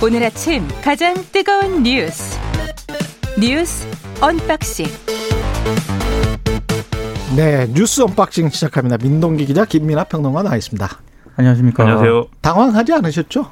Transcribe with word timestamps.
오늘 0.00 0.22
아침 0.22 0.66
가장 0.82 1.14
뜨거운 1.32 1.82
뉴스 1.82 2.38
뉴스 3.40 3.84
언박싱 4.20 4.86
네 7.36 7.66
뉴스 7.72 8.02
언박싱 8.02 8.48
시작합니다. 8.50 8.96
민동기 8.98 9.44
기자 9.46 9.64
김민아 9.64 10.04
평론가 10.04 10.42
나와 10.44 10.56
있습니다. 10.56 10.88
안녕하십니까. 11.36 11.82
안녕하세요. 11.82 12.26
당황하지 12.40 12.92
않으셨죠? 12.92 13.46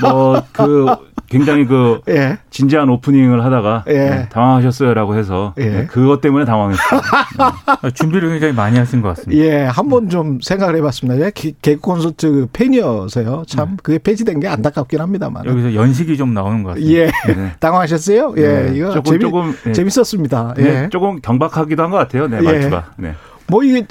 뭐그 0.00 1.13
굉장히 1.38 1.66
그 1.66 2.00
예. 2.08 2.38
진지한 2.50 2.88
오프닝을 2.88 3.44
하다가 3.44 3.84
예. 3.88 3.92
네, 3.92 4.28
당황하셨어요라고 4.30 5.16
해서 5.16 5.54
예. 5.58 5.64
네, 5.64 5.86
그것 5.86 6.20
때문에 6.20 6.44
당황했어요. 6.44 7.00
아, 7.38 7.90
준비를 7.90 8.28
굉장히 8.30 8.52
많이 8.54 8.78
하신 8.78 9.02
것 9.02 9.08
같습니다. 9.08 9.42
예, 9.44 9.64
한번 9.64 10.08
좀 10.08 10.38
생각을 10.40 10.76
해봤습니다. 10.76 11.24
예, 11.24 11.30
개- 11.34 11.52
개그 11.60 11.80
콘서트 11.80 12.46
팬이어서요. 12.52 13.44
참 13.46 13.76
그게 13.82 13.98
폐지된 13.98 14.40
게 14.40 14.48
안타깝긴 14.48 15.00
합니다만. 15.00 15.44
여기서 15.44 15.74
연식이 15.74 16.16
좀 16.16 16.32
나오는 16.34 16.62
것 16.62 16.70
같습니다. 16.70 16.92
예, 16.92 17.10
네. 17.34 17.52
당황하셨어요? 17.60 18.34
예, 18.36 18.42
네, 18.42 18.72
이거 18.76 18.90
조금 18.92 19.10
재미, 19.12 19.20
조금 19.20 19.54
네. 19.64 19.72
재밌었습니다. 19.72 20.54
예. 20.58 20.62
네, 20.62 20.88
조금 20.90 21.20
경박하기도 21.20 21.82
한 21.82 21.90
것 21.90 21.98
같아요. 21.98 22.26
네, 22.28 22.38
예. 22.38 22.42
말투가. 22.42 22.84
네. 22.96 23.14
뭐 23.46 23.62
이게 23.62 23.86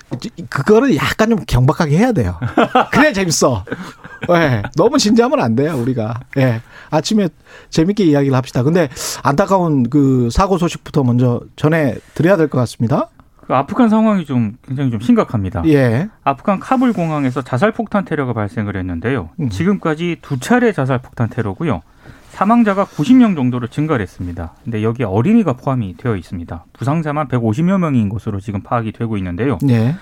그거를 0.50 0.96
약간 0.96 1.30
좀 1.30 1.40
경박하게 1.46 1.98
해야 1.98 2.12
돼요. 2.12 2.40
그래 2.92 3.14
재밌어. 3.14 3.64
예. 4.32 4.64
너무 4.76 4.98
진지하면 4.98 5.40
안 5.42 5.56
돼요, 5.56 5.76
우리가. 5.78 6.22
예. 6.38 6.62
아침에 6.90 7.30
재밌게 7.70 8.04
이야기를 8.06 8.36
합시다. 8.36 8.64
근데 8.64 8.90
안타까운 9.24 9.90
그 9.90 10.30
사고 10.32 10.58
소식부터 10.58 11.04
먼저 11.04 11.42
전해 11.56 11.96
드려야 12.16 12.38
될 12.38 12.48
것 12.48 12.58
같습니다. 12.60 13.10
그 13.46 13.54
아프간 13.54 13.90
상황이 13.90 14.26
좀 14.26 14.58
굉장히 14.66 14.90
좀 14.92 15.02
심각합니다. 15.02 15.64
예. 15.68 16.08
아프간 16.24 16.60
카불 16.60 16.94
공항에서 16.94 17.42
자살 17.42 17.72
폭탄 17.74 18.06
테러가 18.06 18.32
발생을 18.34 18.78
했는데요. 18.78 19.30
음. 19.42 19.50
지금까지 19.50 20.18
두 20.22 20.40
차례 20.40 20.72
자살 20.72 21.00
폭탄 21.00 21.30
테러고요. 21.30 21.82
사망자가 22.38 22.86
90명 22.86 23.36
정도로 23.36 23.68
증가를 23.68 24.02
했습니다. 24.02 24.54
근데 24.64 24.82
여기에 24.84 25.06
어린이가 25.06 25.54
포함이 25.54 25.98
되어 25.98 26.16
있습니다. 26.16 26.66
부상자만 26.74 27.28
150여 27.28 27.78
명인 27.78 28.10
것으로 28.10 28.40
지금 28.40 28.62
파악이 28.64 28.92
되고 28.92 29.18
있는데요. 29.18 29.60
예. 29.70 29.96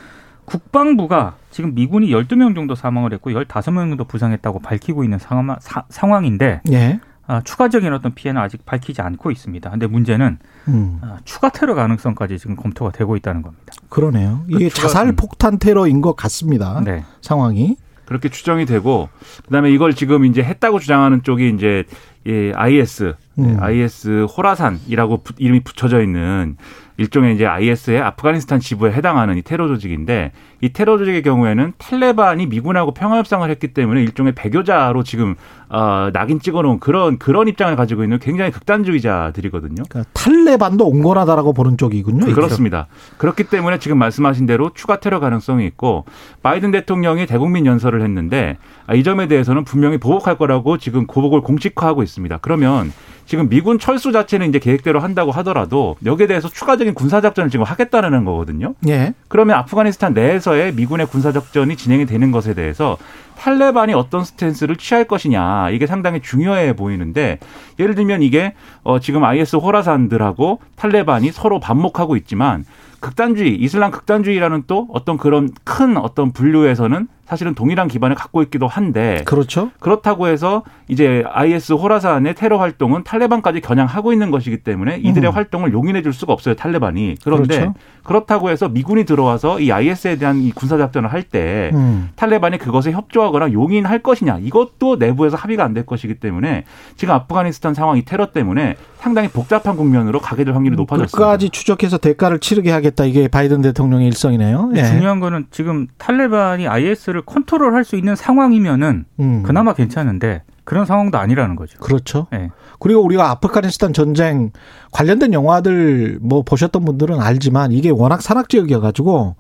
국방부가 0.46 1.36
지금 1.52 1.76
미군이 1.76 2.08
12명 2.10 2.56
정도 2.56 2.74
사망을 2.74 3.12
했고 3.14 3.32
15명 3.32 3.90
정도 3.90 4.06
부상했다고 4.06 4.60
밝히고 4.60 5.04
있는 5.04 5.20
상황, 5.20 5.58
사- 5.60 5.84
상황인데 5.90 6.62
예. 6.72 7.00
아, 7.28 7.42
추가적인 7.42 7.92
어떤 7.94 8.14
피해는 8.14 8.42
아직 8.42 8.66
밝히지 8.66 9.02
않고 9.02 9.30
있습니다. 9.32 9.70
근데 9.70 9.88
문제는 9.88 10.40
음. 10.70 11.00
아, 11.02 11.18
추가 11.26 11.50
테러 11.50 11.76
가능성까지 11.76 12.40
지금 12.40 12.56
검토가 12.56 12.92
되고 12.92 13.16
있다는 13.18 13.42
겁니다. 13.42 13.74
그러네요. 13.90 14.44
이게 14.48 14.70
그 14.70 14.74
추가- 14.76 14.88
자살 14.88 15.12
폭탄 15.14 15.60
테러인 15.60 16.02
것 16.02 16.16
같습니다. 16.16 16.82
네. 16.84 17.04
상황이. 17.22 17.76
그렇게 18.12 18.28
추정이 18.28 18.66
되고 18.66 19.08
그다음에 19.46 19.72
이걸 19.72 19.94
지금 19.96 20.26
이제 20.26 20.44
했다고 20.44 20.80
주장하는 20.80 21.24
쪽이 21.24 21.50
이제 21.56 21.86
예, 22.28 22.52
IS, 22.54 23.16
음. 23.40 23.58
IS 23.62 24.26
호라산이라고 24.26 25.24
부- 25.24 25.34
이름이 25.38 25.62
붙여져 25.62 26.02
있는 26.04 26.58
일종의 27.02 27.34
이제 27.34 27.46
IS의 27.48 28.00
아프가니스탄 28.00 28.60
지부에 28.60 28.92
해당하는 28.92 29.36
이 29.38 29.42
테러 29.42 29.68
조직인데 29.68 30.32
이 30.62 30.70
테러 30.70 31.00
조직의 31.00 31.24
경우에는 31.24 31.74
탈레반이 31.80 32.46
미군하고 32.46 32.94
평화 32.94 33.18
협상을 33.18 33.50
했기 33.50 33.74
때문에 33.74 34.02
일종의 34.04 34.34
배교자로 34.34 35.04
지금 35.04 35.36
어, 35.70 36.10
낙인 36.14 36.40
찍어놓은 36.40 36.80
그런 36.80 37.18
그런 37.18 37.48
입장을 37.48 37.76
가지고 37.76 38.04
있는 38.04 38.20
굉장히 38.20 38.52
극단주의자들이거든요. 38.52 39.84
그러니까 39.90 40.12
탈레반도 40.14 40.86
온건하다라고 40.86 41.54
보는 41.54 41.78
쪽이군요. 41.78 42.26
이게. 42.26 42.34
그렇습니다. 42.34 42.88
그렇기 43.18 43.46
때문에 43.46 43.80
지금 43.80 43.98
말씀하신 43.98 44.46
대로 44.46 44.72
추가 44.76 45.00
테러 45.00 45.20
가능성이 45.20 45.66
있고 45.66 46.06
바이든 46.44 46.72
대통령이 46.72 47.26
대국민 47.26 47.66
연설을 47.66 48.04
했는데 48.04 48.58
아, 48.86 48.94
이 48.94 49.04
점에 49.04 49.28
대해서는 49.28 49.64
분명히 49.64 49.98
보복할 49.98 50.38
거라고 50.38 50.78
지금 50.78 51.08
고복을 51.08 51.42
공식화하고 51.42 52.04
있습니다. 52.04 52.38
그러면 52.42 52.92
지금 53.26 53.48
미군 53.48 53.80
철수 53.80 54.12
자체는 54.12 54.50
이제 54.50 54.60
계획대로 54.60 55.00
한다고 55.00 55.32
하더라도 55.32 55.96
여기에 56.04 56.28
대해서 56.28 56.50
추가적인 56.50 56.91
군사 56.94 57.22
작전을 57.22 57.50
지금 57.50 57.66
하겠다는 57.66 58.26
거거든요. 58.26 58.76
예. 58.88 59.14
그러면 59.28 59.58
아프가니스탄 59.58 60.14
내에서의 60.14 60.74
미군의 60.74 61.08
군사 61.08 61.32
작전이 61.32 61.76
진행이 61.76 62.06
되는 62.06 62.32
것에 62.32 62.54
대해서 62.54 62.98
탈레반이 63.38 63.94
어떤 63.94 64.24
스탠스를 64.24 64.76
취할 64.76 65.06
것이냐 65.06 65.72
이게 65.72 65.88
상당히 65.88 66.22
중요해 66.22 66.76
보이는데 66.76 67.40
예를 67.80 67.96
들면 67.96 68.22
이게 68.22 68.54
어 68.84 69.00
지금 69.00 69.24
IS 69.24 69.56
호라산들하고 69.56 70.60
탈레반이 70.76 71.32
서로 71.32 71.60
반목하고 71.60 72.16
있지만 72.18 72.66
극단주의 73.00 73.56
이슬람 73.56 73.90
극단주의라는 73.90 74.64
또 74.68 74.88
어떤 74.94 75.18
그런 75.18 75.50
큰 75.64 75.98
어떤 75.98 76.32
분류에서는 76.32 77.08
사실은 77.26 77.56
동일한 77.56 77.88
기반을 77.88 78.16
갖고 78.16 78.44
있기도 78.44 78.68
한데 78.68 79.24
그렇죠. 79.26 79.72
그렇다고 79.80 80.28
해서 80.28 80.64
이제 80.88 81.24
IS 81.32 81.74
호라산의 81.74 82.36
테러 82.36 82.58
활동은 82.60 83.04
탈레반까지 83.04 83.62
겨냥하고 83.62 84.14
있는 84.14 84.30
것이기 84.32 84.58
때문에 84.58 84.98
이들의 84.98 85.30
음. 85.32 85.36
활동을 85.36 85.74
용인해 85.74 86.02
줄 86.04 86.14
수가 86.14 86.34
없어요 86.34 86.56
탈레반이 86.56 87.16
그런데 87.24 87.56
그렇죠. 87.60 87.74
그렇다고 88.04 88.50
해서 88.50 88.68
미군이 88.70 89.06
들어와서 89.06 89.60
이 89.60 89.72
IS에 89.72 90.18
대한 90.18 90.38
이 90.42 90.52
군사 90.52 90.78
작전을 90.78 91.12
할때 91.12 91.72
음. 91.74 92.10
탈레반이 92.16 92.58
그것에 92.58 92.92
협조하거나 92.92 93.54
용인할 93.54 94.00
것이냐 94.00 94.40
이것도 94.40 94.98
내부에서 94.98 95.38
합의가 95.38 95.64
안 95.66 95.72
될 95.72 95.86
것이기 95.86 96.16
때문에 96.16 96.66
지금 96.98 97.14
아프가니스탄 97.14 97.74
상황 97.74 97.96
이 97.96 98.04
테러 98.04 98.32
때문에 98.32 98.76
상당히 98.98 99.30
복잡한 99.30 99.78
국면으로 99.78 100.20
가게 100.20 100.44
될 100.44 100.54
확률이 100.54 100.76
높아졌습니다. 100.76 101.18
끝까지 101.18 101.50
추적해서 101.50 101.98
대가를 101.98 102.40
치르게 102.40 102.72
하겠다. 102.72 103.06
이게 103.06 103.30
바이든 103.30 103.62
대통령의 103.62 104.08
일성이네요. 104.08 104.72
예. 104.76 104.84
중요한 104.84 105.22
거는 105.22 105.46
지금 105.50 105.88
탈레반이 105.98 106.68
IS 106.68 107.11
를 107.12 107.22
컨트롤할 107.24 107.84
수 107.84 107.96
있는 107.96 108.16
상황이면은 108.16 109.06
음. 109.20 109.44
그나마 109.44 109.74
괜찮은데 109.74 110.44
그런 110.64 110.86
상황도 110.86 111.18
아니라는 111.18 111.56
거죠. 111.56 111.78
그렇죠. 111.80 112.28
예. 112.34 112.50
그리고 112.80 113.02
우리가 113.04 113.30
아프가니스탄 113.32 113.94
전쟁 113.94 114.52
관련된 114.92 115.34
영화들 115.34 116.20
뭐 116.22 116.44
보셨던 116.44 116.86
분들은 116.86 117.20
알지만 117.20 117.72
이게 117.72 117.90
워낙 117.90 118.22
산악 118.22 118.48
지역이어 118.50 118.80
가지고 118.80 119.36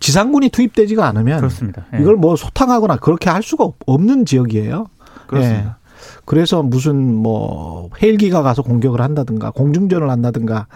지상군이 0.00 0.50
투입되지가 0.50 1.06
않으면 1.06 1.38
그렇습니다. 1.38 1.84
예. 1.94 2.00
이걸 2.00 2.16
뭐 2.16 2.36
소탕하거나 2.36 2.96
그렇게 2.96 3.30
할 3.30 3.42
수가 3.42 3.64
없- 3.64 3.76
없는 3.86 4.26
지역이에요. 4.26 4.86
그렇습니다. 5.26 5.78
예. 5.80 5.84
그래서 6.26 6.62
무슨 6.62 7.14
뭐 7.14 7.88
헬기가 8.02 8.42
가서 8.42 8.62
공격을 8.62 9.00
한다든가 9.00 9.50
공중전을 9.52 10.10
한다든가 10.10 10.66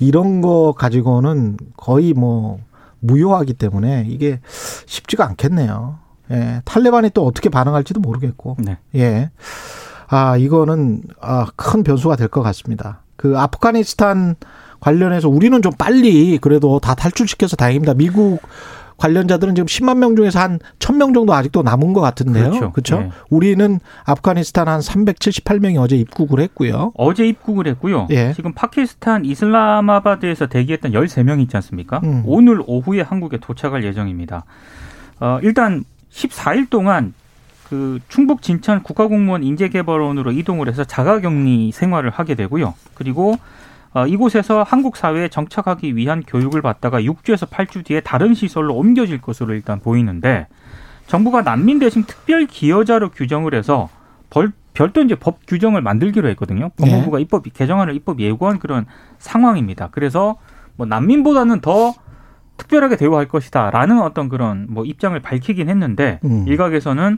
이런 0.00 0.40
거 0.42 0.74
가지고는 0.76 1.56
거의 1.76 2.12
뭐 2.12 2.58
무효하기 3.00 3.54
때문에 3.54 4.06
이게 4.08 4.40
쉽지가 4.86 5.26
않겠네요. 5.26 5.98
예. 6.30 6.62
탈레반이 6.64 7.10
또 7.10 7.24
어떻게 7.26 7.48
반응할지도 7.48 8.00
모르겠고. 8.00 8.56
네. 8.60 8.78
예. 8.96 9.30
아, 10.08 10.36
이거는 10.36 11.02
아, 11.20 11.46
큰 11.56 11.82
변수가 11.82 12.16
될 12.16 12.28
것 12.28 12.42
같습니다. 12.42 13.02
그 13.16 13.38
아프가니스탄 13.38 14.36
관련해서 14.80 15.28
우리는 15.28 15.60
좀 15.62 15.72
빨리 15.76 16.38
그래도 16.38 16.78
다 16.80 16.94
탈출시켜서 16.94 17.56
다행입니다. 17.56 17.94
미국 17.94 18.40
관련자들은 18.96 19.54
지금 19.54 19.66
10만 19.66 19.98
명 19.98 20.16
중에서 20.16 20.40
한 20.40 20.58
1000명 20.78 21.14
정도 21.14 21.34
아직도 21.34 21.62
남은 21.62 21.92
것 21.92 22.00
같은데요. 22.00 22.50
그렇죠. 22.50 22.72
그렇죠? 22.72 22.98
네. 23.00 23.10
우리는 23.28 23.80
아프가니스탄 24.04 24.68
한 24.68 24.80
378명이 24.80 25.78
어제 25.78 25.96
입국을 25.96 26.40
했고요. 26.40 26.92
어제 26.94 27.26
입국을 27.26 27.66
했고요. 27.68 28.08
예. 28.10 28.32
지금 28.34 28.52
파키스탄 28.52 29.24
이슬라마바드에서 29.24 30.46
대기했던 30.46 30.92
13명 30.92 31.40
있지 31.42 31.56
않습니까? 31.56 32.00
음. 32.04 32.22
오늘 32.24 32.62
오후에 32.66 33.02
한국에 33.02 33.38
도착할 33.38 33.84
예정입니다. 33.84 34.44
어, 35.20 35.38
일단 35.42 35.84
14일 36.10 36.70
동안 36.70 37.14
그 37.68 37.98
충북 38.08 38.42
진천 38.42 38.82
국가공무원 38.82 39.42
인재개발원으로 39.42 40.32
이동을 40.32 40.68
해서 40.68 40.84
자가격리 40.84 41.72
생활을 41.72 42.10
하게 42.10 42.34
되고요. 42.34 42.74
그리고 42.94 43.36
어, 43.96 44.06
이곳에서 44.06 44.62
한국 44.62 44.98
사회에 44.98 45.28
정착하기 45.28 45.96
위한 45.96 46.22
교육을 46.22 46.60
받다가 46.60 47.00
6주에서 47.00 47.48
8주 47.48 47.82
뒤에 47.82 48.00
다른 48.00 48.34
시설로 48.34 48.74
옮겨질 48.74 49.22
것으로 49.22 49.54
일단 49.54 49.80
보이는데 49.80 50.48
정부가 51.06 51.40
난민 51.40 51.78
대신 51.78 52.04
특별 52.04 52.44
기여자로 52.44 53.08
규정을 53.12 53.54
해서 53.54 53.88
벌, 54.28 54.52
별도 54.74 55.00
이제 55.00 55.14
법 55.14 55.38
규정을 55.46 55.80
만들기로 55.80 56.28
했거든요. 56.28 56.68
법무부가 56.76 57.20
입법 57.20 57.44
개정안을 57.50 57.94
입법 57.94 58.20
예고한 58.20 58.58
그런 58.58 58.84
상황입니다. 59.16 59.88
그래서 59.92 60.36
뭐 60.76 60.84
난민보다는 60.84 61.62
더 61.62 61.94
특별하게 62.58 62.96
대우할 62.96 63.28
것이다라는 63.28 64.02
어떤 64.02 64.28
그런 64.28 64.66
뭐 64.68 64.84
입장을 64.84 65.18
밝히긴 65.18 65.70
했는데 65.70 66.20
음. 66.22 66.44
일각에서는 66.46 67.16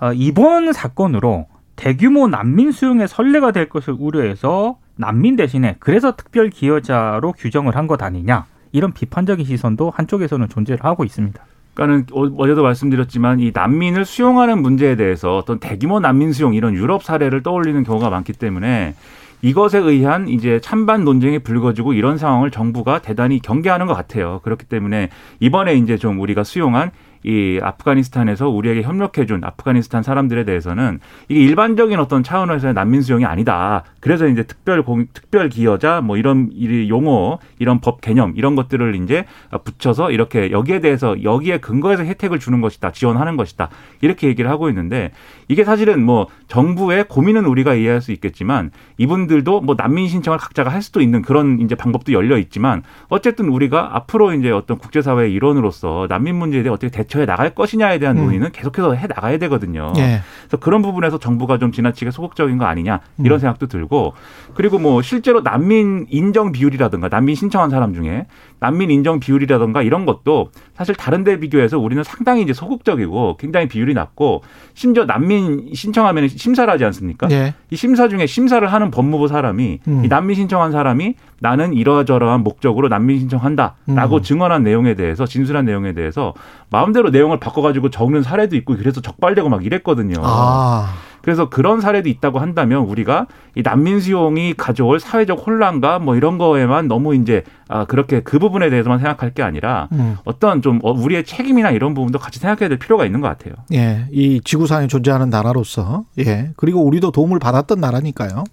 어, 0.00 0.12
이번 0.14 0.72
사건으로 0.72 1.46
대규모 1.76 2.26
난민 2.26 2.72
수용의 2.72 3.06
선례가 3.06 3.52
될 3.52 3.68
것을 3.68 3.94
우려해서 3.98 4.78
난민 5.00 5.36
대신에 5.36 5.76
그래서 5.80 6.14
특별 6.16 6.50
기여자로 6.50 7.32
규정을 7.32 7.74
한 7.76 7.86
것 7.86 8.02
아니냐 8.02 8.44
이런 8.72 8.92
비판적인 8.92 9.44
시선도 9.44 9.90
한쪽에서는 9.90 10.48
존재를 10.48 10.84
하고 10.84 11.04
있습니다. 11.04 11.42
그러니까는 11.74 12.06
어- 12.12 12.34
어제도 12.42 12.62
말씀드렸지만 12.62 13.40
이 13.40 13.50
난민을 13.54 14.04
수용하는 14.04 14.60
문제에 14.62 14.94
대해서 14.96 15.36
어떤 15.38 15.58
대규모 15.58 15.98
난민 15.98 16.32
수용 16.32 16.54
이런 16.54 16.74
유럽 16.74 17.02
사례를 17.02 17.42
떠올리는 17.42 17.82
경우가 17.82 18.10
많기 18.10 18.32
때문에 18.32 18.94
이것에 19.42 19.78
의한 19.78 20.28
이제 20.28 20.60
찬반 20.60 21.02
논쟁이 21.04 21.38
불거지고 21.38 21.94
이런 21.94 22.18
상황을 22.18 22.50
정부가 22.50 23.00
대단히 23.00 23.40
경계하는 23.40 23.86
것 23.86 23.94
같아요. 23.94 24.40
그렇기 24.44 24.66
때문에 24.66 25.08
이번에 25.40 25.74
이제 25.74 25.96
좀 25.96 26.20
우리가 26.20 26.44
수용한 26.44 26.90
이 27.22 27.60
아프가니스탄에서 27.62 28.48
우리에게 28.48 28.82
협력해준 28.82 29.44
아프가니스탄 29.44 30.02
사람들에 30.02 30.44
대해서는 30.44 31.00
이게 31.28 31.40
일반적인 31.40 31.98
어떤 31.98 32.22
차원에서의 32.22 32.74
난민 32.74 33.02
수용이 33.02 33.24
아니다. 33.24 33.84
그래서 34.00 34.26
이제 34.26 34.42
특별 34.42 34.82
공, 34.82 35.06
특별 35.12 35.48
기여자 35.48 36.00
뭐 36.00 36.16
이런 36.16 36.50
용어, 36.88 37.38
이런 37.58 37.80
법 37.80 38.00
개념 38.00 38.32
이런 38.36 38.56
것들을 38.56 38.94
이제 38.96 39.24
붙여서 39.64 40.12
이렇게 40.12 40.50
여기에 40.50 40.80
대해서 40.80 41.22
여기에 41.22 41.58
근거해서 41.58 42.04
혜택을 42.04 42.38
주는 42.38 42.60
것이다, 42.60 42.92
지원하는 42.92 43.36
것이다 43.36 43.68
이렇게 44.00 44.28
얘기를 44.28 44.50
하고 44.50 44.68
있는데 44.68 45.12
이게 45.48 45.64
사실은 45.64 46.02
뭐 46.02 46.26
정부의 46.48 47.04
고민은 47.08 47.44
우리가 47.44 47.74
이해할 47.74 48.00
수 48.00 48.12
있겠지만 48.12 48.70
이분들도 48.98 49.60
뭐 49.60 49.74
난민 49.76 50.08
신청을 50.08 50.38
각자가 50.38 50.70
할 50.70 50.80
수도 50.80 51.00
있는 51.00 51.22
그런 51.22 51.60
이제 51.60 51.74
방법도 51.74 52.12
열려 52.12 52.38
있지만 52.38 52.82
어쨌든 53.08 53.48
우리가 53.48 53.96
앞으로 53.96 54.32
이제 54.32 54.50
어떤 54.50 54.78
국제사회의 54.78 55.32
일원으로서 55.32 56.06
난민 56.08 56.36
문제에 56.36 56.62
대해 56.62 56.72
어떻게 56.72 56.90
대 56.90 57.04
처해 57.10 57.26
나갈 57.26 57.50
것이냐에 57.54 57.98
대한 57.98 58.16
음. 58.16 58.24
논의는 58.24 58.52
계속해서 58.52 58.94
해 58.94 59.06
나가야 59.06 59.36
되거든요. 59.38 59.92
예. 59.98 60.22
그래서 60.42 60.56
그런 60.58 60.80
부분에서 60.80 61.18
정부가 61.18 61.58
좀 61.58 61.72
지나치게 61.72 62.12
소극적인 62.12 62.56
거 62.56 62.64
아니냐 62.64 63.00
이런 63.18 63.36
음. 63.36 63.40
생각도 63.40 63.66
들고 63.66 64.14
그리고 64.54 64.78
뭐 64.78 65.02
실제로 65.02 65.42
난민 65.42 66.06
인정 66.08 66.52
비율이라든가 66.52 67.08
난민 67.08 67.34
신청한 67.34 67.68
사람 67.70 67.94
중에 67.94 68.26
난민 68.60 68.90
인정 68.90 69.18
비율이라든가 69.20 69.82
이런 69.82 70.06
것도 70.06 70.50
사실 70.74 70.94
다른 70.94 71.24
데 71.24 71.40
비교해서 71.40 71.78
우리는 71.78 72.02
상당히 72.04 72.42
이제 72.42 72.52
소극적이고 72.52 73.38
굉장히 73.38 73.68
비율이 73.68 73.94
낮고 73.94 74.42
심지어 74.74 75.04
난민 75.04 75.74
신청하면 75.74 76.28
심사를 76.28 76.72
하지 76.72 76.84
않습니까? 76.84 77.28
예. 77.30 77.54
이 77.70 77.76
심사 77.76 78.08
중에 78.08 78.26
심사를 78.26 78.66
하는 78.66 78.90
법무부 78.90 79.28
사람이 79.28 79.80
음. 79.88 80.04
이 80.04 80.08
난민 80.08 80.36
신청한 80.36 80.72
사람이 80.72 81.14
나는 81.40 81.72
이러저러한 81.72 82.42
목적으로 82.42 82.88
난민 82.88 83.18
신청한다라고 83.18 84.16
음. 84.16 84.22
증언한 84.22 84.62
내용에 84.62 84.94
대해서 84.94 85.26
진술한 85.26 85.64
내용에 85.64 85.94
대해서 85.94 86.34
마음대로 86.70 87.10
내용을 87.10 87.40
바꿔가지고 87.40 87.90
적는 87.90 88.22
사례도 88.22 88.56
있고 88.56 88.76
그래서 88.76 89.00
적발되고 89.00 89.48
막 89.48 89.64
이랬거든요. 89.64 90.20
아. 90.22 90.94
그래서 91.22 91.48
그런 91.48 91.80
사례도 91.80 92.08
있다고 92.08 92.38
한다면 92.38 92.84
우리가 92.84 93.26
이 93.54 93.62
난민 93.62 94.00
수용이 94.00 94.54
가져올 94.54 95.00
사회적 95.00 95.46
혼란과 95.46 95.98
뭐 95.98 96.16
이런 96.16 96.38
거에만 96.38 96.88
너무 96.88 97.14
이제 97.14 97.42
아 97.68 97.84
그렇게 97.84 98.20
그 98.20 98.38
부분에 98.38 98.70
대해서만 98.70 98.98
생각할 98.98 99.34
게 99.34 99.42
아니라 99.42 99.88
음. 99.92 100.16
어떤 100.24 100.62
좀 100.62 100.80
어, 100.82 100.92
우리의 100.92 101.24
책임이나 101.24 101.70
이런 101.70 101.94
부분도 101.94 102.18
같이 102.18 102.38
생각해야 102.38 102.68
될 102.68 102.78
필요가 102.78 103.04
있는 103.04 103.20
것 103.20 103.28
같아요. 103.28 103.54
예, 103.72 104.06
이 104.10 104.40
지구상에 104.44 104.86
존재하는 104.86 105.30
나라로서 105.30 106.04
예 106.18 106.50
그리고 106.56 106.84
우리도 106.84 107.10
도움을 107.10 107.38
받았던 107.38 107.80
나라니까요. 107.80 108.44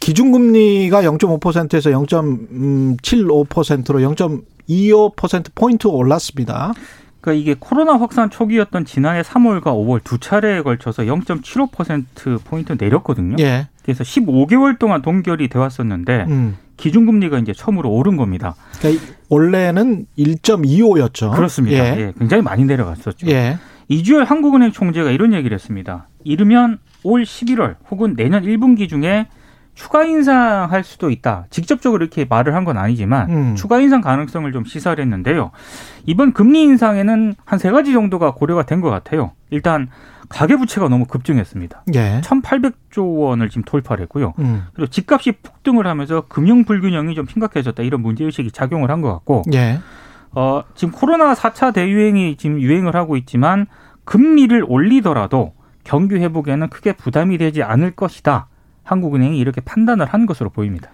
기준금리가 0.00 1.02
0.5%에서 1.02 1.90
0.75%로 1.90 4.00
0.25% 4.00 5.46
포인트 5.54 5.86
올랐습니다. 5.86 6.72
그러니까 7.24 7.32
이게 7.40 7.56
코로나 7.58 7.94
확산 7.94 8.28
초기였던 8.28 8.84
지난해 8.84 9.22
3월과 9.22 9.62
5월 9.62 10.04
두 10.04 10.18
차례에 10.18 10.60
걸쳐서 10.60 11.04
0.75% 11.04 12.44
포인트 12.44 12.76
내렸거든요. 12.78 13.36
예. 13.38 13.68
그래서 13.82 14.04
15개월 14.04 14.78
동안 14.78 15.00
동결이 15.00 15.48
돼 15.48 15.58
왔었는데 15.58 16.26
음. 16.28 16.58
기준금리가 16.76 17.38
이제 17.38 17.54
처음으로 17.54 17.90
오른 17.90 18.18
겁니다. 18.18 18.54
그러니까 18.78 19.04
원래는 19.30 20.06
1.25였죠. 20.18 21.34
그렇습니다. 21.34 21.96
예. 21.96 22.00
예. 22.00 22.12
굉장히 22.18 22.42
많이 22.42 22.66
내려갔었죠. 22.66 23.26
예. 23.28 23.56
이주열 23.88 24.24
한국은행 24.24 24.72
총재가 24.72 25.10
이런 25.10 25.32
얘기를 25.32 25.54
했습니다. 25.54 26.08
이르면 26.24 26.78
올 27.04 27.22
11월 27.22 27.76
혹은 27.90 28.16
내년 28.16 28.42
1분기 28.42 28.86
중에 28.86 29.28
추가 29.74 30.04
인상할 30.04 30.84
수도 30.84 31.10
있다. 31.10 31.46
직접적으로 31.50 32.02
이렇게 32.04 32.24
말을 32.28 32.54
한 32.54 32.64
건 32.64 32.78
아니지만 32.78 33.30
음. 33.30 33.54
추가 33.56 33.80
인상 33.80 34.00
가능성을 34.00 34.50
좀 34.52 34.64
시사를 34.64 35.02
했는데요. 35.02 35.50
이번 36.06 36.32
금리 36.32 36.62
인상에는 36.62 37.34
한 37.44 37.58
세 37.58 37.70
가지 37.70 37.92
정도가 37.92 38.32
고려가 38.34 38.62
된 38.64 38.80
것 38.80 38.90
같아요. 38.90 39.32
일단 39.50 39.88
가계 40.28 40.56
부채가 40.56 40.88
너무 40.88 41.04
급증했습니다. 41.04 41.84
예. 41.94 42.20
1,800조 42.22 43.18
원을 43.18 43.50
지금 43.50 43.62
돌파를 43.64 44.02
했고요. 44.04 44.32
음. 44.38 44.64
그리고 44.74 44.88
집값이 44.90 45.32
폭등을 45.32 45.86
하면서 45.86 46.22
금융 46.28 46.64
불균형이 46.64 47.14
좀 47.14 47.26
심각해졌다. 47.26 47.82
이런 47.82 48.00
문제 48.00 48.24
의식이 48.24 48.50
작용을 48.52 48.90
한 48.90 49.02
것 49.02 49.12
같고 49.12 49.42
예. 49.52 49.80
어, 50.32 50.62
지금 50.74 50.92
코로나 50.92 51.34
4차 51.34 51.74
대유행이 51.74 52.36
지금 52.36 52.60
유행을 52.60 52.96
하고 52.96 53.16
있지만 53.16 53.66
금리를 54.04 54.64
올리더라도 54.66 55.52
경기 55.84 56.14
회복에는 56.16 56.68
크게 56.70 56.92
부담이 56.92 57.36
되지 57.38 57.62
않을 57.62 57.90
것이다. 57.92 58.46
한국은행이 58.84 59.38
이렇게 59.38 59.60
판단을 59.60 60.06
한 60.06 60.26
것으로 60.26 60.50
보입니다. 60.50 60.90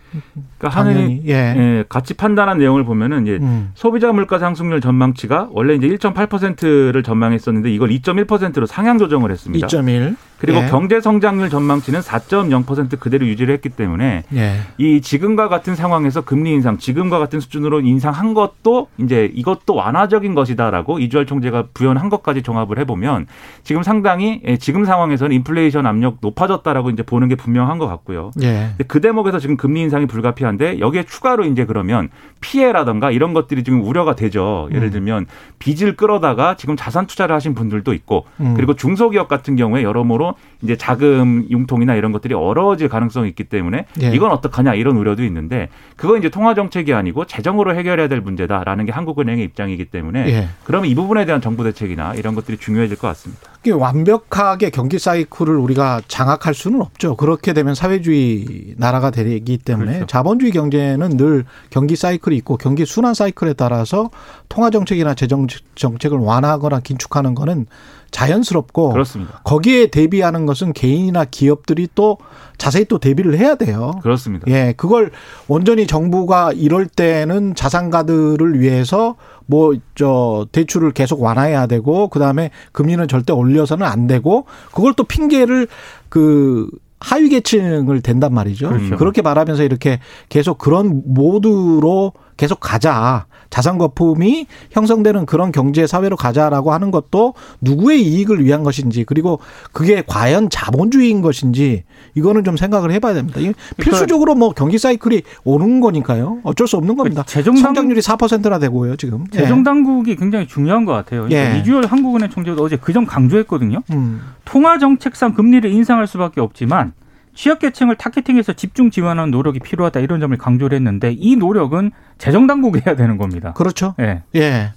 그러니까 0.58 0.80
하는 0.80 1.20
예. 1.26 1.32
예. 1.32 1.84
같이 1.88 2.14
판단한 2.14 2.58
내용을 2.58 2.84
보면은 2.84 3.22
이제 3.26 3.38
음. 3.40 3.70
소비자 3.74 4.12
물가 4.12 4.38
상승률 4.38 4.80
전망치가 4.80 5.48
원래 5.52 5.74
이제 5.74 5.88
1.8%를 5.88 7.02
전망했었는데 7.02 7.70
이걸 7.70 7.90
2.1%로 7.90 8.66
상향 8.66 8.98
조정을 8.98 9.30
했습니다. 9.30 9.66
2.1. 9.66 10.16
그리고 10.40 10.58
예. 10.58 10.66
경제 10.68 11.00
성장률 11.00 11.50
전망치는 11.50 12.00
4.0% 12.00 12.98
그대로 12.98 13.26
유지를 13.26 13.52
했기 13.52 13.68
때문에 13.68 14.24
예. 14.34 14.54
이 14.78 15.02
지금과 15.02 15.48
같은 15.48 15.76
상황에서 15.76 16.22
금리 16.22 16.52
인상, 16.52 16.78
지금과 16.78 17.18
같은 17.18 17.40
수준으로 17.40 17.80
인상한 17.80 18.32
것도 18.32 18.88
이제 18.96 19.30
이것도 19.34 19.74
완화적인 19.74 20.34
것이다라고 20.34 20.98
이주열 20.98 21.26
총재가 21.26 21.68
부연한 21.74 22.08
것까지 22.08 22.42
종합을 22.42 22.78
해보면 22.78 23.26
지금 23.64 23.82
상당히 23.82 24.40
예, 24.46 24.56
지금 24.56 24.86
상황에서는 24.86 25.36
인플레이션 25.36 25.84
압력 25.84 26.16
높아졌다라고 26.22 26.88
이제 26.88 27.02
보는 27.02 27.28
게 27.28 27.34
분명한 27.34 27.78
것 27.78 27.86
같고요. 27.86 28.30
예. 28.42 28.70
그 28.88 29.02
대목에서 29.02 29.38
지금 29.38 29.58
금리 29.58 29.82
인상이 29.82 30.06
불가피한데 30.06 30.80
여기에 30.80 31.04
추가로 31.04 31.44
이제 31.44 31.66
그러면 31.66 32.08
피해라든가 32.40 33.10
이런 33.10 33.34
것들이 33.34 33.62
지금 33.62 33.82
우려가 33.82 34.14
되죠. 34.16 34.68
예를 34.72 34.88
음. 34.88 34.90
들면 34.90 35.26
빚을 35.58 35.96
끌어다가 35.96 36.56
지금 36.56 36.76
자산 36.76 37.06
투자를 37.06 37.34
하신 37.34 37.54
분들도 37.54 37.92
있고 37.92 38.24
음. 38.40 38.54
그리고 38.56 38.74
중소기업 38.74 39.28
같은 39.28 39.56
경우에 39.56 39.82
여러모로 39.82 40.29
이제 40.62 40.76
자금 40.76 41.46
융통이나 41.50 41.94
이런 41.94 42.12
것들이 42.12 42.34
어려워질 42.34 42.88
가능성이 42.88 43.28
있기 43.30 43.44
때문에 43.44 43.86
예. 44.02 44.12
이건 44.12 44.30
어떡하냐 44.30 44.74
이런 44.74 44.96
우려도 44.96 45.24
있는데 45.24 45.68
그거 45.96 46.16
이제 46.16 46.28
통화 46.28 46.54
정책이 46.54 46.92
아니고 46.92 47.26
재정으로 47.26 47.74
해결해야 47.74 48.08
될 48.08 48.20
문제다라는 48.20 48.86
게 48.86 48.92
한국은행의 48.92 49.44
입장이기 49.44 49.86
때문에 49.86 50.28
예. 50.28 50.48
그러면 50.64 50.90
이 50.90 50.94
부분에 50.94 51.24
대한 51.24 51.40
정부 51.40 51.64
대책이나 51.64 52.14
이런 52.14 52.34
것들이 52.34 52.58
중요해질 52.58 52.98
것 52.98 53.08
같습니다. 53.08 53.50
완벽하게 53.70 54.70
경기 54.70 54.98
사이클을 54.98 55.54
우리가 55.54 56.00
장악할 56.08 56.54
수는 56.54 56.80
없죠. 56.80 57.16
그렇게 57.16 57.52
되면 57.52 57.74
사회주의 57.74 58.74
나라가 58.78 59.10
되기 59.10 59.58
때문에 59.58 59.92
그렇죠. 59.92 60.06
자본주의 60.06 60.50
경제는 60.50 61.18
늘 61.18 61.44
경기 61.68 61.94
사이클이 61.94 62.34
있고 62.38 62.56
경기 62.56 62.86
순환 62.86 63.12
사이클에 63.12 63.52
따라서 63.52 64.10
통화 64.48 64.70
정책이나 64.70 65.14
재정 65.14 65.46
정책을 65.74 66.16
완화하거나 66.18 66.80
긴축하는 66.80 67.34
거는 67.34 67.66
자연스럽고 68.10 68.92
그렇습니다. 68.92 69.40
거기에 69.44 69.86
대비하는 69.86 70.46
것은 70.46 70.72
개인이나 70.72 71.24
기업들이 71.24 71.88
또 71.94 72.18
자세히 72.58 72.84
또 72.84 72.98
대비를 72.98 73.38
해야 73.38 73.54
돼요. 73.54 73.92
그렇습니다. 74.02 74.44
예, 74.48 74.74
그걸 74.76 75.10
온전히 75.48 75.86
정부가 75.86 76.52
이럴 76.52 76.86
때는 76.86 77.54
자산가들을 77.54 78.60
위해서 78.60 79.16
뭐 79.46 79.72
저 79.94 80.46
대출을 80.52 80.92
계속 80.92 81.20
완화해야 81.20 81.66
되고 81.66 82.08
그다음에 82.08 82.50
금리는 82.72 83.06
절대 83.08 83.32
올려서는 83.32 83.86
안 83.86 84.06
되고 84.06 84.46
그걸 84.72 84.94
또 84.94 85.04
핑계를 85.04 85.68
그 86.08 86.70
하위 87.00 87.28
계층을 87.28 88.02
댄단 88.02 88.32
말이죠. 88.32 88.68
그렇죠. 88.68 88.96
그렇게 88.96 89.22
말하면서 89.22 89.62
이렇게 89.64 90.00
계속 90.28 90.58
그런 90.58 91.02
모드로 91.06 92.12
계속 92.40 92.58
가자. 92.58 93.26
자산 93.50 93.78
거품이 93.78 94.46
형성되는 94.70 95.26
그런 95.26 95.50
경제 95.50 95.84
사회로 95.86 96.16
가자라고 96.16 96.72
하는 96.72 96.92
것도 96.92 97.34
누구의 97.60 98.00
이익을 98.00 98.44
위한 98.44 98.62
것인지 98.62 99.02
그리고 99.04 99.40
그게 99.72 100.04
과연 100.06 100.48
자본주의인 100.50 101.20
것인지 101.20 101.82
이거는 102.14 102.44
좀 102.44 102.56
생각을 102.56 102.92
해봐야 102.92 103.12
됩니다. 103.12 103.40
그러니까 103.40 103.60
필수적으로 103.76 104.36
뭐 104.36 104.50
경기 104.52 104.78
사이클이 104.78 105.22
오는 105.42 105.80
거니까요. 105.80 106.38
어쩔 106.44 106.68
수 106.68 106.76
없는 106.76 106.96
겁니다. 106.96 107.24
재정 107.26 107.56
성장률이 107.56 108.00
4%나 108.00 108.60
되고요 108.60 108.94
지금. 108.96 109.24
예. 109.34 109.38
재정 109.38 109.64
당국이 109.64 110.14
굉장히 110.14 110.46
중요한 110.46 110.84
것 110.84 110.92
같아요. 110.92 111.24
그러니까 111.24 111.56
예. 111.56 111.58
이주열 111.58 111.86
한국은행 111.86 112.30
총재도 112.30 112.62
어제 112.62 112.76
그 112.76 112.90
점 112.90 113.04
강조했거든요. 113.04 113.82
음. 113.92 114.20
통화 114.44 114.78
정책상 114.78 115.34
금리를 115.34 115.68
인상할 115.70 116.06
수밖에 116.06 116.40
없지만 116.40 116.92
취약계층을 117.40 117.96
타겟팅해서 117.96 118.52
집중 118.52 118.90
지원하는 118.90 119.30
노력이 119.30 119.60
필요하다 119.60 120.00
이런 120.00 120.20
점을 120.20 120.36
강조를 120.36 120.76
했는데 120.76 121.16
이 121.18 121.36
노력은 121.36 121.90
재정당국이 122.18 122.82
해야 122.86 122.96
되는 122.96 123.16
겁니다. 123.16 123.54
그렇죠. 123.54 123.94
예. 123.98 124.22
예. 124.34 124.72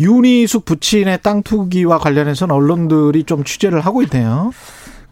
윤희숙 0.00 0.64
부친의 0.64 1.20
땅 1.22 1.44
투기와 1.44 1.98
관련해서는 1.98 2.52
언론들이 2.52 3.22
좀 3.22 3.44
취재를 3.44 3.80
하고 3.80 4.02
있네요. 4.02 4.50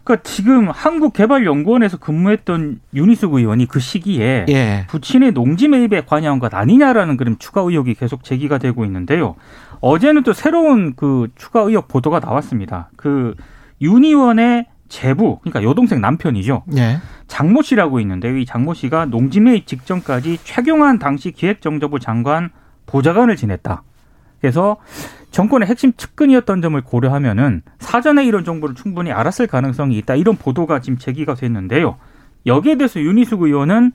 그러니까 0.03 0.29
지금 0.29 0.69
한국개발연구원에서 0.69 1.95
근무했던 1.97 2.81
윤희숙 2.93 3.35
의원이 3.35 3.67
그 3.67 3.79
시기에 3.79 4.45
예. 4.49 4.85
부친의 4.89 5.31
농지 5.31 5.69
매입에 5.69 6.01
관여한 6.01 6.39
것 6.39 6.53
아니냐라는 6.53 7.15
그런 7.15 7.39
추가 7.39 7.61
의혹이 7.61 7.93
계속 7.93 8.25
제기가 8.25 8.57
되고 8.57 8.83
있는데요. 8.83 9.35
어제는 9.79 10.23
또 10.23 10.33
새로운 10.33 10.93
그 10.97 11.29
추가 11.35 11.61
의혹 11.61 11.87
보도가 11.87 12.19
나왔습니다. 12.19 12.89
그 12.97 13.33
윤 13.81 14.03
의원의 14.03 14.65
제부, 14.87 15.39
그러니까 15.39 15.63
여동생 15.63 16.01
남편이죠. 16.01 16.63
네. 16.67 16.97
장모 17.27 17.63
씨라고 17.63 17.99
있는데 18.01 18.39
이 18.39 18.45
장모 18.45 18.73
씨가 18.73 19.05
농지 19.05 19.39
매입 19.39 19.67
직전까지 19.67 20.39
최경환 20.43 20.99
당시 20.99 21.31
기획정보부 21.31 21.99
장관 21.99 22.51
보좌관을 22.85 23.35
지냈다. 23.35 23.83
그래서 24.39 24.77
정권의 25.31 25.67
핵심 25.67 25.93
측근이었던 25.93 26.61
점을 26.61 26.79
고려하면은 26.81 27.63
사전에 27.79 28.25
이런 28.25 28.45
정보를 28.45 28.75
충분히 28.75 29.11
알았을 29.11 29.47
가능성이 29.47 29.97
있다. 29.97 30.15
이런 30.15 30.37
보도가 30.37 30.81
지금 30.81 30.97
제기가 30.97 31.33
됐는데요. 31.33 31.97
여기에 32.45 32.75
대해서 32.75 32.99
윤희숙 32.99 33.41
의원은 33.41 33.91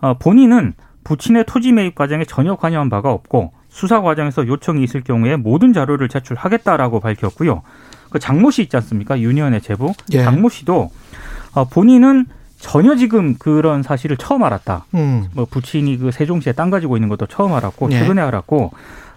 어, 0.00 0.14
본인은 0.14 0.72
부친의 1.04 1.44
토지 1.46 1.72
매입 1.72 1.94
과정에 1.94 2.24
전혀 2.24 2.56
관여한 2.56 2.88
바가 2.88 3.10
없고 3.12 3.52
수사 3.68 4.00
과정에서 4.00 4.46
요청이 4.46 4.82
있을 4.82 5.02
경우에 5.02 5.36
모든 5.36 5.72
자료를 5.72 6.08
제출하겠다라고 6.08 7.00
밝혔고요. 7.00 7.62
그 8.10 8.18
장모 8.18 8.50
씨 8.50 8.62
있지 8.62 8.76
않습니까? 8.76 9.18
유니언의 9.20 9.62
제부. 9.62 9.92
예. 10.12 10.22
장모 10.24 10.48
씨도 10.48 10.90
어, 11.52 11.64
본인은 11.64 12.26
전혀 12.58 12.94
지금 12.94 13.36
그런 13.38 13.82
사실을 13.82 14.16
처음 14.16 14.42
알았다. 14.44 14.84
음. 14.94 15.28
뭐 15.32 15.46
부친이 15.46 15.96
그 15.96 16.10
세종시에 16.10 16.52
땅 16.52 16.70
가지고 16.70 16.96
있는 16.96 17.08
것도 17.08 17.26
처음 17.26 17.54
알았고 17.54 17.90
예. 17.92 17.98
최근에 17.98 18.20
알았고 18.20 18.72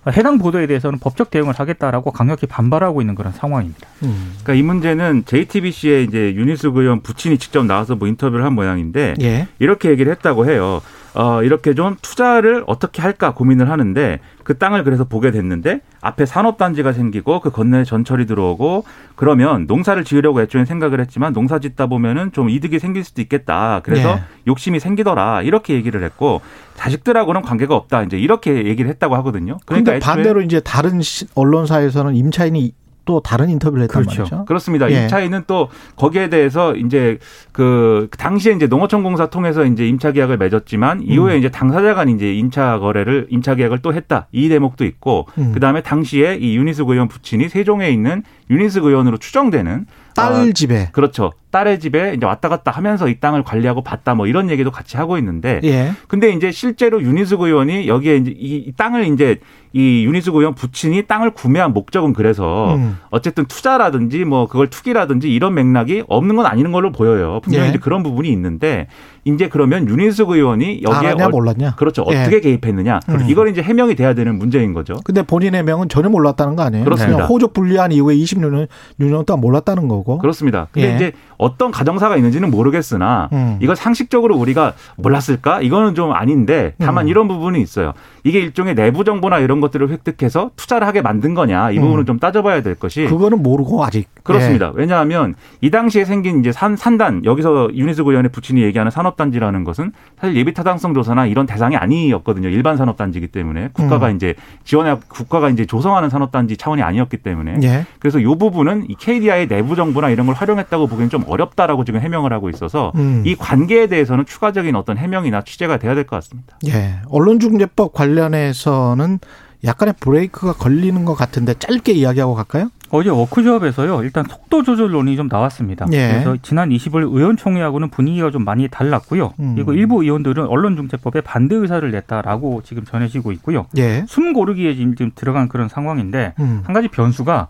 어, 0.06 0.12
해당 0.12 0.38
보도에 0.38 0.68
대해서는 0.68 1.00
법적 1.00 1.30
대응을 1.30 1.54
하겠다라고 1.54 2.12
강력히 2.12 2.48
반발하고 2.48 3.02
있는 3.02 3.16
그런 3.16 3.34
상황입니다. 3.34 3.88
음. 4.04 4.34
그러니까 4.44 4.54
이 4.54 4.62
문제는 4.62 5.24
JTBC의 5.26 6.06
이제 6.06 6.34
윤희숙 6.36 6.78
의원 6.78 7.02
부친이 7.02 7.38
직접 7.38 7.66
나와서 7.66 7.96
뭐 7.96 8.08
인터뷰를 8.08 8.46
한 8.46 8.54
모양인데 8.54 9.16
예. 9.22 9.48
이렇게 9.60 9.90
얘기를 9.90 10.12
했다고 10.12 10.50
해요. 10.50 10.82
어, 11.16 11.44
이렇게 11.44 11.76
좀 11.76 11.96
투자를 12.02 12.64
어떻게 12.66 13.02
할까 13.02 13.34
고민을 13.34 13.70
하는데 13.70 14.20
그 14.44 14.58
땅을 14.58 14.84
그래서 14.84 15.04
보게 15.04 15.30
됐는데 15.32 15.82
앞에 16.02 16.26
산업단지가 16.26 16.92
생기고 16.92 17.40
그 17.40 17.52
건너에 17.52 17.84
전철이 17.84 18.26
들어오고 18.26 18.84
그러면 19.16 19.66
농사를 19.68 20.04
지으려고 20.04 20.42
애초에 20.42 20.66
생각을 20.66 21.00
했지만 21.00 21.32
농사 21.34 21.60
짓다 21.60 21.86
보면은 21.86 22.32
좀 22.32 22.50
이득이 22.50 22.80
생길 22.80 23.04
수도 23.04 23.22
있겠다. 23.22 23.82
그래서 23.84 24.16
네. 24.16 24.22
욕심이 24.48 24.80
생기더라. 24.80 25.44
이렇게 25.44 25.76
얘기를 25.76 26.04
했고 26.04 26.42
자식들하고는 26.76 27.44
관계가 27.44 27.76
없다. 27.76 28.04
이제 28.04 28.18
이렇게 28.18 28.66
얘기를 28.66 28.90
했다고 28.90 29.16
하거든요. 29.18 29.58
그런데 29.66 29.92
그러니까 29.92 30.06
반대로 30.14 30.42
이제 30.42 30.60
다른 30.60 31.02
시- 31.02 31.28
언론사에서는 31.36 32.16
임차인이 32.16 32.74
또 33.06 33.20
다른 33.20 33.50
인터뷰를 33.50 33.84
했단 33.84 34.04
그렇죠. 34.04 34.22
말이죠. 34.22 34.46
그렇습니다. 34.46 34.90
예. 34.92 35.04
임차인은 35.04 35.44
또 35.48 35.70
거기에 35.96 36.30
대해서 36.30 36.76
이제 36.76 37.20
그 37.52 38.08
당시에 38.18 38.54
이제 38.54 38.68
농어촌공사 38.68 39.30
통해서 39.30 39.66
이제 39.66 39.88
임차 39.88 40.12
계약을 40.12 40.38
맺었지만 40.38 41.00
음. 41.00 41.06
이후에 41.06 41.38
이제 41.38 41.50
당사자 41.50 41.94
간 41.94 42.10
이제 42.10 42.34
임차 42.34 42.80
거래를 42.80 43.28
임차 43.30 43.56
계약을 43.56 43.80
또 43.80 43.94
했다. 43.94 44.28
이 44.32 44.48
대목도 44.50 44.86
있고 44.86 45.28
음. 45.38 45.52
그다음에 45.54 45.82
당시에 45.82 46.36
이 46.36 46.56
유니스 46.56 46.84
의원 46.84 47.08
부친이 47.08 47.50
세종에 47.50 47.90
있는 47.90 48.24
윤희숙 48.50 48.80
의원으로 48.80 49.18
추정되는 49.18 49.86
딸 50.16 50.34
어, 50.34 50.52
집에. 50.54 50.90
그렇죠. 50.92 51.32
딸의 51.54 51.80
집에 51.80 52.16
이제 52.18 52.26
왔다 52.26 52.50
갔다 52.50 52.72
하면서 52.72 53.08
이 53.08 53.20
땅을 53.20 53.44
관리하고 53.44 53.84
봤다 53.84 54.16
뭐 54.16 54.26
이런 54.26 54.50
얘기도 54.50 54.72
같이 54.72 54.98
하고 54.98 55.20
있는데 55.20 55.62
예. 55.64 55.92
근데 56.08 56.32
이제 56.32 56.52
실제로 56.52 57.02
윤희숙 57.02 57.42
의원이 57.42 57.88
여기에 57.88 58.16
이제 58.18 58.32
이, 58.36 58.56
이 58.58 58.72
땅을 58.76 59.06
이제 59.06 59.38
이 59.72 60.04
윤희숙 60.06 60.36
의원 60.36 60.54
부친이 60.56 61.04
땅을 61.04 61.32
구매한 61.32 61.74
목적은 61.74 62.14
그래서 62.14 62.76
음. 62.76 62.98
어쨌든 63.10 63.46
투자라든지 63.46 64.24
뭐 64.24 64.48
그걸 64.48 64.70
투기라든지 64.70 65.34
이런 65.34 65.54
맥락이 65.56 66.04
없는 66.08 66.36
건 66.36 66.46
아닌 66.46 66.72
걸로 66.72 66.92
보여요. 66.92 67.40
분명히 67.44 67.66
예. 67.66 67.70
이제 67.70 67.80
그런 67.80 68.04
부분이 68.04 68.30
있는데 68.30 68.88
이제 69.26 69.48
그러면 69.50 69.88
윤희숙 69.88 70.30
의원이 70.30 70.82
여기에 70.84 71.10
알았냐 71.10 71.26
어- 71.26 71.30
몰랐냐. 71.30 71.76
그렇죠. 71.76 72.06
예. 72.12 72.22
어떻게 72.22 72.40
개입했느냐. 72.40 73.00
음. 73.10 73.26
이걸 73.28 73.50
이제 73.50 73.62
해명이 73.64 73.96
돼야 73.96 74.14
되는 74.14 74.38
문제인 74.38 74.74
거죠. 74.74 74.96
근데 75.04 75.24
본인의 75.24 75.64
명은 75.64 75.90
전혀 75.90 76.10
몰랐다는 76.10 76.56
거 76.56 76.64
아니에요? 76.64 76.84
그렇습니다. 76.84 77.26
호적 77.26 77.54
분리한 77.54 77.92
이후에 77.92 78.16
20년 78.16 78.68
년 78.98 79.26
동안 79.26 79.42
몰랐다는 79.42 79.88
거고. 79.88 80.20
그렇습니다. 80.20 80.68
근데 80.72 80.92
예. 80.92 80.96
이제 80.96 81.12
어떤 81.44 81.72
가정사가 81.72 82.16
있는지는 82.16 82.50
모르겠으나 82.50 83.28
음. 83.34 83.58
이걸 83.62 83.76
상식적으로 83.76 84.38
우리가 84.38 84.74
몰랐을까? 84.96 85.62
이거는 85.62 85.94
좀 85.94 86.14
아닌데 86.14 86.74
다만 86.80 87.06
음. 87.06 87.10
이런 87.10 87.28
부분이 87.28 87.62
있어요. 87.62 87.94
이게 88.24 88.40
일종의 88.40 88.76
내부 88.76 89.04
정보나 89.04 89.40
이런 89.40 89.60
것들을 89.60 89.90
획득해서 89.90 90.52
투자를 90.56 90.88
하게 90.88 91.02
만든 91.02 91.34
거냐? 91.34 91.72
이 91.72 91.80
부분은 91.80 92.04
음. 92.04 92.06
좀 92.06 92.20
따져봐야 92.20 92.62
될 92.62 92.76
것이 92.76 93.06
그거는 93.06 93.44
모르고 93.44 93.84
아직. 93.84 94.08
그렇습니다. 94.24 94.72
왜냐하면 94.74 95.36
이 95.60 95.70
당시에 95.70 96.06
생긴 96.06 96.40
이제 96.40 96.54
산, 96.54 96.78
산단, 96.78 97.26
여기서 97.26 97.72
윤희숙 97.74 98.08
의원의 98.08 98.32
부친이 98.32 98.62
얘기하는 98.64 98.90
산업단지라는 98.90 99.66
것은 99.66 99.92
사실 100.18 100.38
예비 100.38 100.54
타당성 100.54 100.94
조사나 100.94 101.26
이런 101.26 101.46
대상이 101.46 101.76
아니었거든요. 101.76 102.48
일반 102.48 102.78
산업단지이기 102.78 103.28
때문에 103.28 103.70
국가가 103.74 104.08
음. 104.08 104.16
이제 104.16 104.36
지원해, 104.64 104.96
국가가 105.10 105.50
이제 105.50 105.66
조성하는 105.66 106.10
산업단지 106.10 106.56
차원이 106.56 106.82
아니었기 106.82 107.18
때문에 107.18 107.58
예. 107.64 107.74
예. 107.74 107.86
그래서 108.00 108.20
이 108.20 108.26
부분은 108.26 108.86
이 108.90 108.96
KDI의 108.96 109.48
내부 109.48 109.76
정보나 109.76 110.10
이런 110.10 110.26
걸 110.26 110.36
활용했다고 110.36 110.88
보기엔 110.88 111.10
좀 111.10 111.24
어렵다라고 111.34 111.84
지금 111.86 112.00
해명을 112.00 112.32
하고 112.34 112.50
있어서 112.50 112.92
음. 112.96 113.24
이 113.26 113.36
관계에 113.36 113.88
대해서는 113.88 114.26
추가적인 114.26 114.76
어떤 114.76 114.98
해명이나 114.98 115.42
취재가 115.44 115.78
돼야 115.78 115.96
될 115.96 116.04
것 116.06 116.16
같습니다. 116.18 116.58
예. 116.68 116.96
언론중재법 117.10 117.94
관련해서는 117.94 119.20
약간의 119.66 119.94
브레이크가 120.00 120.54
걸리는 120.54 121.06
것 121.06 121.16
같은데 121.16 121.54
짧게 121.54 121.94
이야기하고 121.94 122.36
갈까요? 122.36 122.70
어제 122.90 123.10
워크숍에서요. 123.10 124.04
일단 124.04 124.26
속도 124.30 124.62
조절론이 124.62 125.16
좀 125.16 125.30
나왔습니다. 125.32 125.86
예. 125.94 126.10
그래서 126.12 126.38
지난 126.44 126.70
20일 126.70 126.98
의원총회하고는 127.16 127.90
분위기가 127.90 128.30
좀 128.30 128.44
많이 128.44 128.68
달랐고요. 128.68 129.34
음. 129.40 129.54
그리고 129.56 129.74
일부 129.74 130.04
의원들은 130.04 130.46
언론중재법에 130.46 131.22
반대 131.22 131.56
의사를 131.56 131.90
냈다라고 131.90 132.62
지금 132.66 132.84
전해지고 132.84 133.32
있고요. 133.32 133.66
예. 133.78 134.04
숨 134.08 134.34
고르기에 134.34 134.76
지금 134.76 135.12
들어간 135.16 135.48
그런 135.48 135.70
상황인데 135.70 136.34
음. 136.40 136.62
한 136.66 136.74
가지 136.74 136.90
변수가 136.90 137.48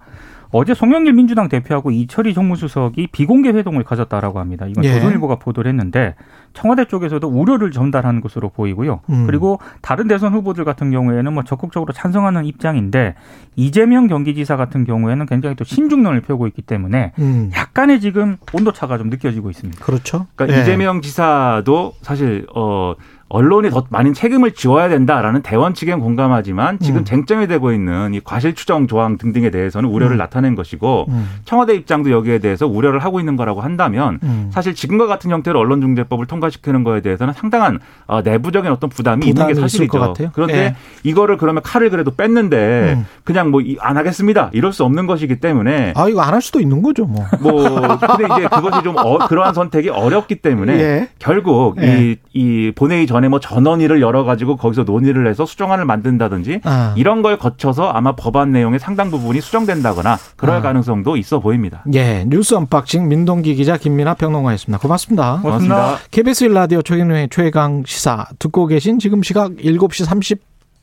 어제 0.54 0.76
송영길 0.76 1.14
민주당 1.14 1.50
대표하고 1.50 1.90
이철희 1.90 2.34
정무수석이 2.36 3.08
비공개 3.08 3.50
회동을 3.50 3.84
가졌다라고 3.84 4.40
합니다. 4.40 4.68
이건 4.68 4.86
예. 4.86 4.94
조선일보가 4.94 5.38
보도를 5.38 5.68
했는데 5.70 6.14
청와대 6.54 6.86
쪽에서도 6.86 7.28
우려를 7.28 7.72
전달한 7.72 8.22
것으로 8.22 8.50
보이고요. 8.50 9.02
음. 9.10 9.26
그리고 9.26 9.60
다른 9.82 10.08
대선 10.08 10.32
후보들 10.34 10.64
같은 10.64 10.92
경우에는 10.92 11.34
뭐 11.34 11.44
적극적으로 11.44 11.92
찬성하는 11.92 12.46
입장인데 12.46 13.16
이재명 13.56 14.08
경기지사 14.08 14.56
같은 14.56 14.86
경우에는 14.86 15.26
굉장히 15.26 15.56
또 15.56 15.64
신중론을 15.64 16.22
펴고 16.22 16.46
있기 16.48 16.62
때문에 16.62 17.14
음. 17.18 17.50
약간의 17.56 18.00
지금 18.00 18.38
온도차가 18.54 19.00
좀 19.00 19.10
느껴지고 19.10 19.50
있습니다. 19.50 19.84
그렇죠. 19.84 20.28
그러니까 20.36 20.56
예. 20.56 20.62
이재명 20.62 21.02
지사도 21.02 21.94
사실 22.04 22.46
어 22.56 22.94
언론이 23.34 23.72
더 23.72 23.84
많은 23.90 24.13
책임을 24.13 24.52
지워야 24.52 24.90
된다라는 24.90 25.42
대원 25.42 25.74
측엔 25.74 26.00
공감하지만 26.00 26.78
지금 26.80 27.00
음. 27.02 27.04
쟁점이 27.06 27.48
되고 27.48 27.72
있는 27.74 28.13
이 28.13 28.20
과실 28.24 28.54
추정 28.54 28.86
조항 28.86 29.18
등등에 29.18 29.50
대해서는 29.50 29.90
우려를 29.90 30.16
음. 30.16 30.20
나타낸 30.20 30.54
것이고 30.54 31.06
음. 31.10 31.30
청와대 31.44 31.74
입장도 31.74 32.12
여기에 32.12 32.38
대해서 32.40 32.68
우려를 32.68 33.00
하고 33.00 33.20
있는 33.20 33.36
거라고 33.36 33.62
한다면 33.62 34.20
음. 34.22 34.50
사실 34.54 34.75
지금과 34.75 35.08
같은 35.08 35.32
형태로 35.32 35.60
언론중재법을 35.60 36.28
통과시키는 36.28 36.84
거에 36.84 37.02
대해서는 37.02 37.34
상당한 37.34 37.80
어, 38.06 38.22
내부적인 38.22 38.72
어떤 38.72 38.92
부담이 38.92 39.25
있는 39.25 39.48
게 39.48 39.56
사실이죠. 39.56 40.00
같아요. 40.00 40.30
그런데 40.34 40.56
예. 40.56 40.75
이거를 41.04 41.38
그러면 41.38 41.63
칼을 41.63 41.90
그래도 41.90 42.12
뺐는데 42.12 42.94
음. 42.98 43.06
그냥 43.24 43.50
뭐 43.50 43.62
안 43.80 43.98
하겠습니다 43.98 44.50
이럴 44.54 44.74
수 44.74 44.84
없는 44.84 45.08
것이기 45.08 45.38
때문에 45.38 45.94
아 45.96 46.08
이거 46.08 46.22
안 46.22 46.34
할 46.34 46.42
수도 46.42 46.60
있는 46.60 46.82
거죠, 46.82 47.06
뭐. 47.06 47.24
뭐 47.42 47.54
근데 47.98 48.25
이제 48.25 48.48
그것이 48.48 48.84
좀 48.84 48.96
어, 48.98 49.20
그러한 49.28 49.54
선택이 49.54 49.90
어렵기 49.90 50.36
때문에 50.38 50.74
예. 50.80 51.10
결국 51.20 51.78
예. 51.82 52.12
이, 52.12 52.16
이 52.34 52.72
본회의 52.75 53.06
전에 53.08 53.23
뭐 53.30 53.39
전원위를 53.40 54.02
열어 54.01 54.24
가지고 54.24 54.58
거기서 54.58 54.84
논의를 54.84 55.27
해서 55.27 55.46
수정안을 55.46 55.86
만든다든지 55.86 56.62
아. 56.63 56.94
이런 56.98 57.22
걸 57.22 57.38
거쳐서 57.38 57.89
아마 57.89 58.15
법안 58.15 58.51
내용의 58.51 58.80
상당 58.80 59.12
부분이 59.12 59.42
수정된다거나 59.42 60.18
그럴 60.36 60.58
아. 60.58 60.62
가능성도 60.62 61.18
있어 61.18 61.39
보입니다. 61.39 61.84
예, 61.94 62.25
뉴스 62.27 62.56
언박싱 62.56 63.08
민동기 63.08 63.56
기자 63.56 63.77
김민아 63.77 64.15
평론가였습니다. 64.15 64.80
고맙습니다. 64.80 65.39
고맙습니다. 65.42 65.98
KBS 66.12 66.46
일라디오 66.46 66.82
최경영의 66.82 67.30
최강 67.32 67.84
시사 67.86 68.27
듣고 68.39 68.68
계신 68.68 69.00
지금 69.00 69.24
시각 69.24 69.51
7시 69.51 70.08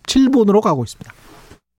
37분으로 0.06 0.60
가고 0.60 0.84
있습니다. 0.84 1.19